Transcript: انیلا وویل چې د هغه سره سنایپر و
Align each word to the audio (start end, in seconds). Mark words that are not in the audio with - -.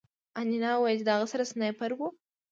انیلا 0.39 0.71
وویل 0.73 0.97
چې 0.99 1.05
د 1.05 1.09
هغه 1.15 1.27
سره 1.33 1.43
سنایپر 1.51 1.91
و 1.93 1.99